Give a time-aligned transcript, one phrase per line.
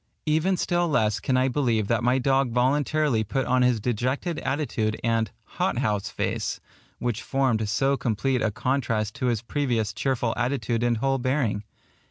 [0.25, 4.99] Even still less can I believe that my dog voluntarily put on his dejected attitude
[5.03, 5.29] and
[5.61, 6.59] "hot house face,"
[6.97, 11.63] which formed so complete a contrast to his previous cheerful attitude and whole bearing.